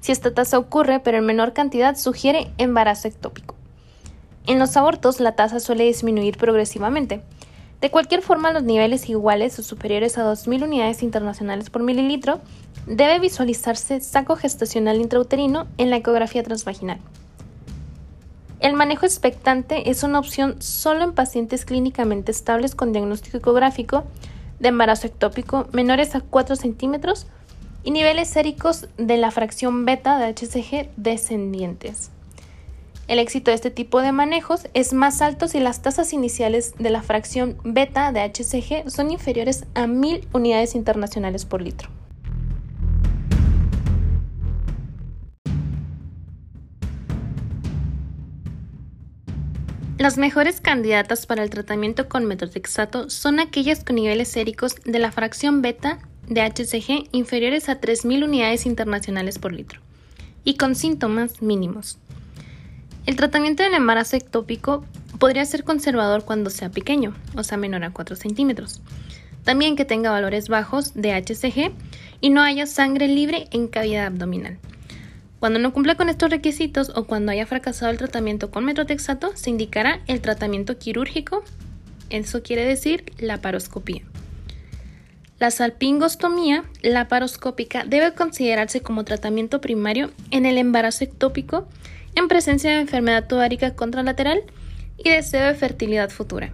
[0.00, 3.54] Si esta tasa ocurre pero en menor cantidad, sugiere embarazo ectópico.
[4.48, 7.22] En los abortos, la tasa suele disminuir progresivamente.
[7.80, 12.40] De cualquier forma, los niveles iguales o superiores a 2.000 unidades internacionales por mililitro
[12.86, 16.98] debe visualizarse saco gestacional intrauterino en la ecografía transvaginal.
[18.58, 24.04] El manejo expectante es una opción solo en pacientes clínicamente estables con diagnóstico ecográfico
[24.58, 27.28] de embarazo ectópico menores a 4 centímetros
[27.84, 32.10] y niveles séricos de la fracción beta de HCG descendientes.
[33.08, 36.90] El éxito de este tipo de manejos es más alto si las tasas iniciales de
[36.90, 41.88] la fracción beta de HCG son inferiores a 1000 unidades internacionales por litro.
[49.96, 55.12] Las mejores candidatas para el tratamiento con metotrexato son aquellas con niveles séricos de la
[55.12, 55.98] fracción beta
[56.28, 59.80] de HCG inferiores a 3.000 unidades internacionales por litro
[60.44, 61.98] y con síntomas mínimos.
[63.08, 64.84] El tratamiento del embarazo ectópico
[65.18, 68.82] podría ser conservador cuando sea pequeño, o sea menor a 4 centímetros.
[69.44, 71.72] También que tenga valores bajos de HCG
[72.20, 74.58] y no haya sangre libre en cavidad abdominal.
[75.40, 79.48] Cuando no cumpla con estos requisitos o cuando haya fracasado el tratamiento con metrotexato, se
[79.48, 81.42] indicará el tratamiento quirúrgico,
[82.10, 84.02] eso quiere decir la paroscopía.
[85.38, 91.68] La salpingostomía laparoscópica debe considerarse como tratamiento primario en el embarazo ectópico
[92.14, 94.42] en presencia de enfermedad torácica contralateral
[94.96, 96.52] y deseo de fertilidad futura.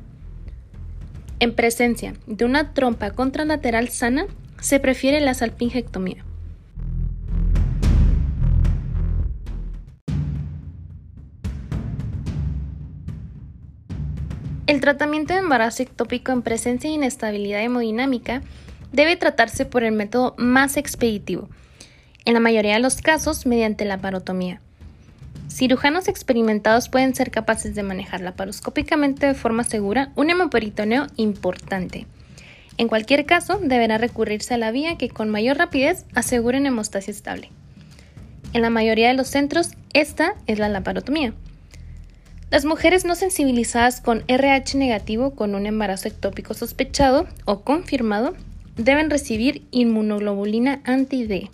[1.40, 4.26] En presencia de una trompa contralateral sana,
[4.60, 6.24] se prefiere la salpingectomía.
[14.66, 18.40] El tratamiento de embarazo ectópico en presencia de inestabilidad hemodinámica
[18.92, 21.50] debe tratarse por el método más expeditivo,
[22.24, 24.62] en la mayoría de los casos mediante la parotomía.
[25.54, 32.08] Cirujanos experimentados pueden ser capaces de manejar laparoscópicamente de forma segura un hemoperitoneo importante.
[32.76, 37.12] En cualquier caso, deberá recurrirse a la vía que con mayor rapidez asegure una hemostasia
[37.12, 37.50] estable.
[38.52, 41.34] En la mayoría de los centros, esta es la laparotomía.
[42.50, 48.34] Las mujeres no sensibilizadas con RH negativo con un embarazo ectópico sospechado o confirmado
[48.76, 51.48] deben recibir inmunoglobulina anti-D.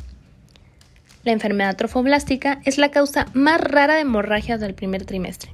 [1.23, 5.53] La enfermedad trofoblástica es la causa más rara de hemorragias del primer trimestre.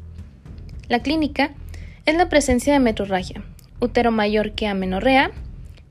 [0.89, 1.53] La clínica
[2.05, 3.43] es la presencia de metrorragia,
[3.81, 5.33] útero mayor que amenorrea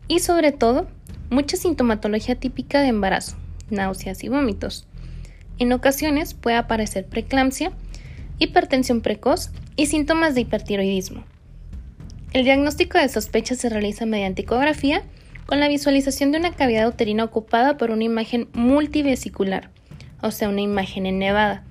[0.07, 0.88] y sobre todo
[1.30, 3.36] mucha sintomatología típica de embarazo,
[3.69, 4.88] náuseas y vómitos.
[5.59, 7.71] En ocasiones puede aparecer preeclampsia
[8.39, 11.23] hipertensión precoz y síntomas de hipertiroidismo.
[12.34, 15.03] El diagnóstico de sospecha se realiza mediante ecografía
[15.46, 19.70] con la visualización de una cavidad uterina ocupada por una imagen multivesicular,
[20.22, 21.64] o sea, una imagen ennevada.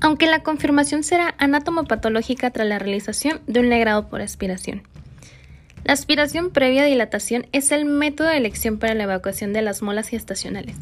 [0.00, 4.82] Aunque la confirmación será anatomopatológica tras la realización de un legrado por aspiración.
[5.82, 9.80] La aspiración previa a dilatación es el método de elección para la evacuación de las
[9.80, 10.76] molas gestacionales.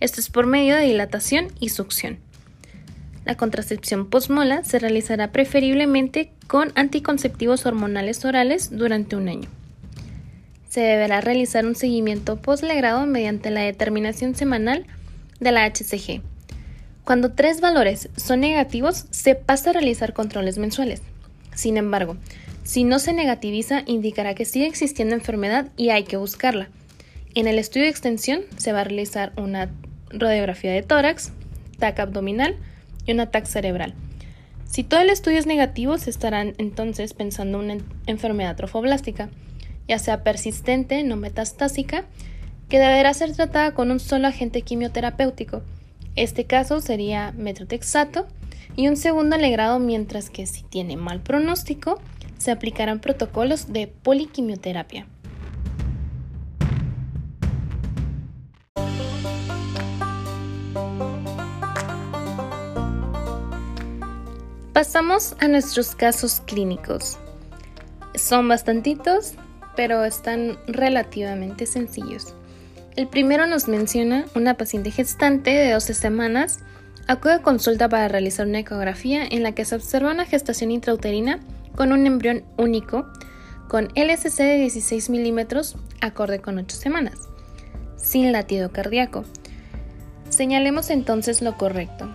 [0.00, 2.18] Esto es por medio de dilatación y succión.
[3.24, 9.48] La contracepción postmola se realizará preferiblemente con anticonceptivos hormonales orales durante un año.
[10.68, 14.86] Se deberá realizar un seguimiento postlegrado mediante la determinación semanal
[15.38, 16.22] de la HCG.
[17.04, 21.02] Cuando tres valores son negativos, se pasa a realizar controles mensuales.
[21.54, 22.16] Sin embargo,
[22.64, 26.70] si no se negativiza, indicará que sigue existiendo enfermedad y hay que buscarla.
[27.34, 29.70] En el estudio de extensión se va a realizar una
[30.10, 31.32] radiografía de tórax,
[31.78, 32.56] TAC abdominal
[33.06, 33.94] y una TAC cerebral.
[34.64, 37.76] Si todo el estudio es negativo, se estarán entonces pensando una
[38.06, 39.28] enfermedad trofoblástica,
[39.86, 42.04] ya sea persistente, no metastásica,
[42.68, 45.62] que deberá ser tratada con un solo agente quimioterapéutico.
[46.16, 48.26] Este caso sería metrotexato
[48.74, 52.00] y un segundo alegrado, mientras que si tiene mal pronóstico,
[52.38, 55.06] se aplicarán protocolos de poliquimioterapia.
[64.72, 67.18] Pasamos a nuestros casos clínicos.
[68.14, 69.34] Son bastantitos,
[69.76, 72.34] pero están relativamente sencillos.
[72.96, 76.60] El primero nos menciona una paciente gestante de 12 semanas
[77.06, 81.40] acude a consulta para realizar una ecografía en la que se observa una gestación intrauterina
[81.76, 83.06] con un embrión único
[83.68, 87.28] con LSC de 16 milímetros acorde con 8 semanas,
[87.96, 89.24] sin latido cardíaco.
[90.30, 92.08] Señalemos entonces lo correcto.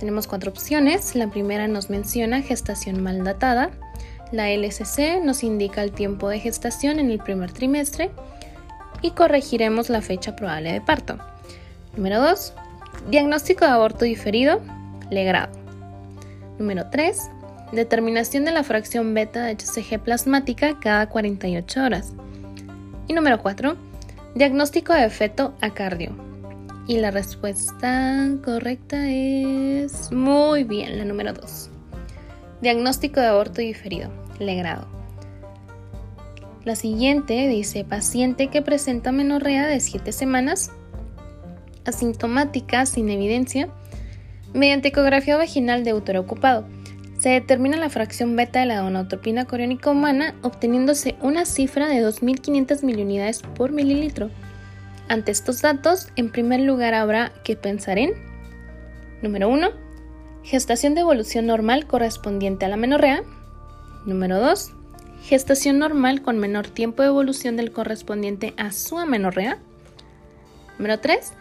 [0.00, 1.14] Tenemos cuatro opciones.
[1.14, 3.70] La primera nos menciona gestación mal datada.
[4.32, 8.10] La LSC nos indica el tiempo de gestación en el primer trimestre
[9.02, 11.18] y corregiremos la fecha probable de parto.
[11.96, 12.54] Número 2.
[13.10, 14.62] Diagnóstico de aborto diferido,
[15.10, 15.52] legrado.
[16.58, 17.18] Número 3.
[17.72, 22.14] Determinación de la fracción beta de HCG plasmática cada 48 horas.
[23.06, 23.76] Y número 4.
[24.34, 26.29] Diagnóstico de feto a cardio.
[26.90, 31.70] Y la respuesta correcta es muy bien, la número 2.
[32.62, 34.10] Diagnóstico de aborto diferido,
[34.40, 34.88] legrado.
[36.64, 40.72] La siguiente dice paciente que presenta menorrea de 7 semanas,
[41.84, 43.68] asintomática, sin evidencia,
[44.52, 46.66] mediante ecografía vaginal de útero ocupado
[47.20, 52.82] se determina la fracción beta de la gonadotropina coriónica humana obteniéndose una cifra de 2.500
[52.82, 54.28] miliunidades por mililitro.
[55.10, 58.12] Ante estos datos, en primer lugar habrá que pensar en
[59.22, 59.70] Número 1.
[60.44, 63.24] Gestación de evolución normal correspondiente a la menorrea.
[64.06, 64.70] Número 2.
[65.24, 69.58] Gestación normal con menor tiempo de evolución del correspondiente a su amenorrea.
[70.78, 71.32] Número 3.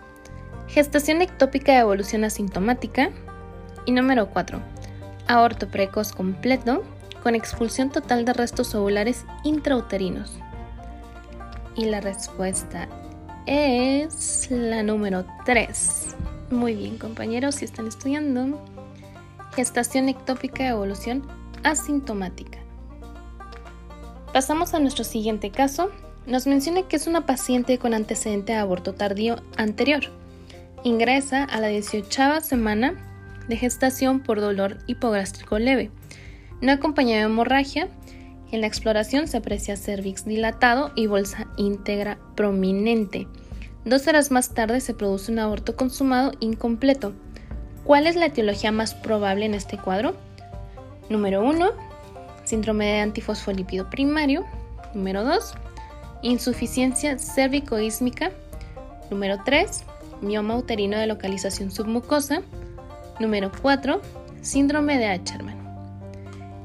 [0.68, 3.12] Gestación ectópica de evolución asintomática.
[3.86, 4.60] Y número 4
[5.28, 6.84] aorto precoz completo
[7.22, 10.40] con expulsión total de restos ovulares intrauterinos.
[11.76, 12.90] Y la respuesta
[13.50, 16.16] es la número 3.
[16.52, 18.64] Muy bien, compañeros, si están estudiando.
[19.56, 21.28] Gestación ectópica de evolución
[21.64, 22.60] asintomática.
[24.34, 25.90] Pasamos a nuestro siguiente caso.
[26.28, 30.02] Nos menciona que es una paciente con antecedente de aborto tardío anterior.
[30.84, 32.94] Ingresa a la 18 semana
[33.48, 35.90] de gestación por dolor hipogástrico leve,
[36.62, 37.90] no acompañado de hemorragia.
[38.52, 43.28] En la exploración se aprecia cervix dilatado y bolsa íntegra prominente.
[43.86, 47.14] Dos horas más tarde se produce un aborto consumado incompleto.
[47.84, 50.16] ¿Cuál es la etiología más probable en este cuadro?
[51.10, 51.72] Número 1.
[52.44, 54.46] Síndrome de antifosfolípido primario.
[54.94, 55.54] Número 2.
[56.24, 58.32] Insuficiencia cérvico-ísmica.
[59.10, 59.84] Número 3.
[60.22, 62.42] Mioma uterino de localización submucosa.
[63.20, 64.02] Número 4.
[64.42, 65.59] Síndrome de Acherman.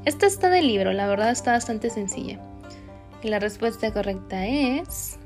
[0.05, 2.39] Esta está del libro, la verdad está bastante sencilla.
[3.23, 5.17] Y la respuesta correcta es...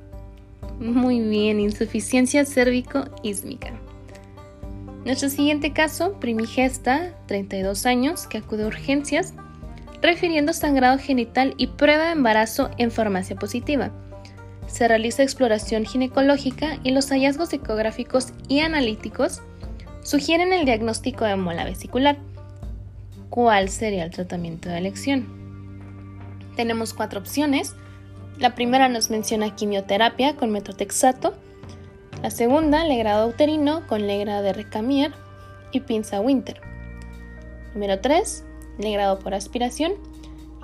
[0.79, 3.73] Muy bien, insuficiencia cérvico-ísmica.
[5.03, 9.33] Nuestro siguiente caso, primigesta, 32 años, que acude a urgencias,
[10.01, 13.91] refiriendo sangrado genital y prueba de embarazo en farmacia positiva.
[14.67, 19.41] Se realiza exploración ginecológica y los hallazgos ecográficos y analíticos
[20.03, 22.17] sugieren el diagnóstico de mola vesicular.
[23.29, 25.27] ¿Cuál sería el tratamiento de elección?
[26.55, 27.75] Tenemos cuatro opciones.
[28.37, 31.35] La primera nos menciona quimioterapia con metrotexato.
[32.23, 35.13] La segunda, legrado uterino con legra de recamier
[35.71, 36.59] y pinza winter.
[37.73, 38.43] Número 3,
[38.79, 39.93] legrado por aspiración.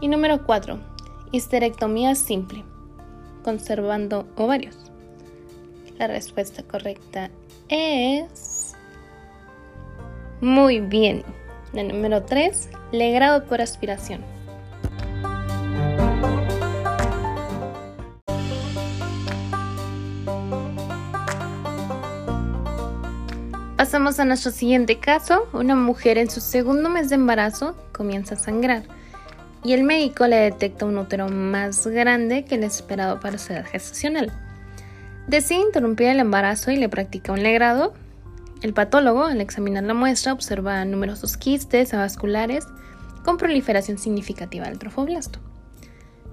[0.02, 0.80] Y número 4,
[1.32, 2.64] histerectomía simple,
[3.44, 4.76] conservando ovarios.
[5.98, 7.30] La respuesta correcta
[7.70, 8.74] es
[10.42, 11.24] muy bien.
[11.84, 14.22] Número 3, legrado por aspiración.
[23.78, 25.48] Pasamos a nuestro siguiente caso.
[25.54, 28.84] Una mujer en su segundo mes de embarazo comienza a sangrar
[29.64, 34.32] y el médico le detecta un útero más grande que el esperado para ser gestacional.
[35.28, 37.94] Decide interrumpir el embarazo y le practica un legrado
[38.62, 42.66] el patólogo, al examinar la muestra, observa numerosos quistes avasculares
[43.24, 45.40] con proliferación significativa del trofoblasto.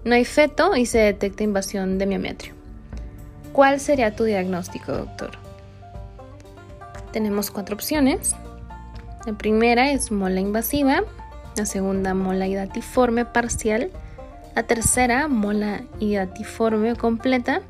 [0.04, 2.54] No hay feto y se detecta invasión de miometrio.
[3.52, 5.32] ¿Cuál sería tu diagnóstico, doctor?
[7.12, 8.34] Tenemos cuatro opciones.
[9.26, 11.02] La primera es mola invasiva,
[11.56, 13.90] la segunda mola hidatiforme parcial,
[14.56, 17.60] la tercera mola hidatiforme completa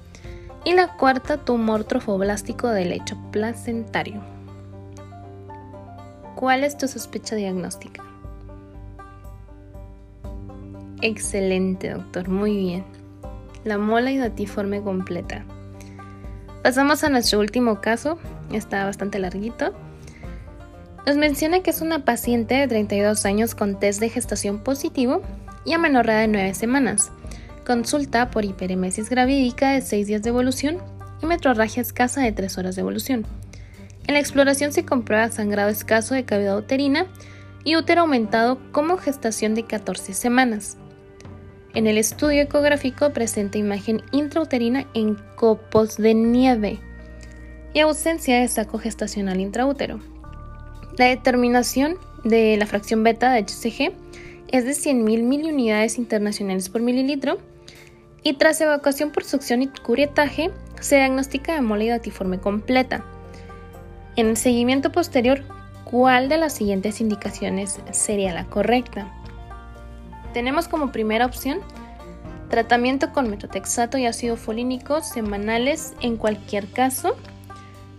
[0.64, 4.31] y la cuarta tumor trofoblástico del lecho placentario.
[6.42, 8.02] ¿Cuál es tu sospecha diagnóstica?
[11.00, 12.84] Excelente, doctor, muy bien.
[13.62, 15.44] La mola hidatiforme completa.
[16.64, 18.18] Pasamos a nuestro último caso,
[18.50, 19.72] está bastante larguito.
[21.06, 25.22] Nos menciona que es una paciente de 32 años con test de gestación positivo
[25.64, 27.12] y amenorrea de 9 semanas.
[27.64, 30.78] consulta por hiperemesis gravídica de 6 días de evolución
[31.22, 33.26] y metrorragia escasa de 3 horas de evolución.
[34.06, 37.06] En la exploración se comprueba sangrado escaso de cavidad uterina
[37.64, 40.76] y útero aumentado como gestación de 14 semanas.
[41.74, 46.80] En el estudio ecográfico presenta imagen intrauterina en copos de nieve
[47.72, 50.00] y ausencia de saco gestacional intraútero.
[50.98, 53.92] La determinación de la fracción beta de HCG
[54.48, 57.38] es de 100.000 miliunidades internacionales por mililitro
[58.22, 60.50] y tras evacuación por succión y curietaje
[60.80, 63.04] se diagnostica de completa.
[64.14, 65.42] En el seguimiento posterior,
[65.84, 69.10] ¿cuál de las siguientes indicaciones sería la correcta?
[70.34, 71.60] Tenemos como primera opción
[72.50, 77.16] tratamiento con metotrexato y ácido folínico semanales en cualquier caso.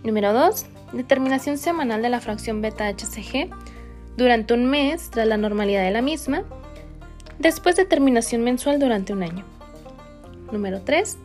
[0.04, 0.68] Número 2.
[0.94, 3.50] Determinación semanal de la fracción beta-HCG
[4.16, 6.44] durante un mes tras la normalidad de la misma.
[7.40, 9.44] Después determinación mensual durante un año.
[10.52, 11.18] Número 3.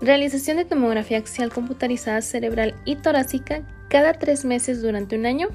[0.00, 5.48] Realización de tomografía axial computarizada cerebral y torácica cada tres meses durante un año.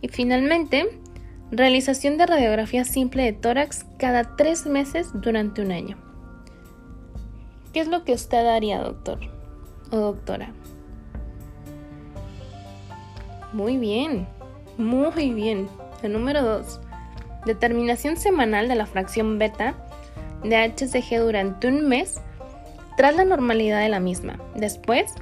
[0.00, 1.00] Y finalmente,
[1.50, 5.96] realización de radiografía simple de tórax cada tres meses durante un año.
[7.72, 9.18] ¿Qué es lo que usted haría, doctor
[9.90, 10.52] o doctora?
[13.52, 14.26] Muy bien,
[14.78, 15.68] muy bien.
[16.02, 16.80] El número 2.
[17.46, 19.74] Determinación semanal de la fracción beta
[20.42, 22.20] de HCG durante un mes
[22.96, 24.38] tras la normalidad de la misma.
[24.54, 25.12] Después,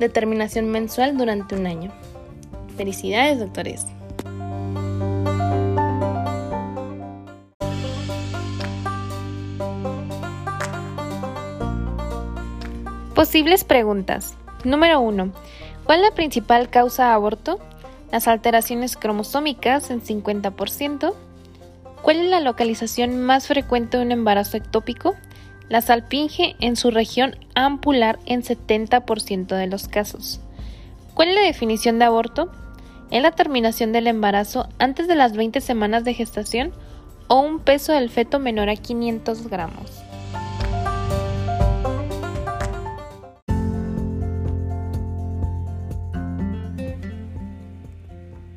[0.00, 1.92] determinación mensual durante un año.
[2.76, 3.86] Felicidades, doctores.
[13.14, 14.34] Posibles preguntas.
[14.64, 15.30] Número 1.
[15.84, 17.58] ¿Cuál es la principal causa de aborto?
[18.10, 21.12] Las alteraciones cromosómicas en 50%.
[22.00, 25.16] ¿Cuál es la localización más frecuente de un embarazo ectópico?
[25.70, 30.40] La salpinge en su región ampular en 70% de los casos.
[31.14, 32.50] ¿Cuál es la definición de aborto?
[33.12, 36.72] Es la terminación del embarazo antes de las 20 semanas de gestación
[37.28, 40.02] o un peso del feto menor a 500 gramos.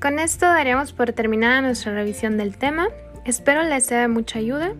[0.01, 2.87] Con esto daríamos por terminada nuestra revisión del tema.
[3.23, 4.73] Espero les sea de mucha ayuda.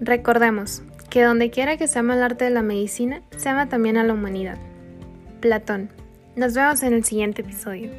[0.00, 3.96] Recordemos, que donde quiera que se ama el arte de la medicina, se ama también
[3.96, 4.58] a la humanidad.
[5.40, 5.90] Platón.
[6.34, 7.90] Nos vemos en el siguiente episodio.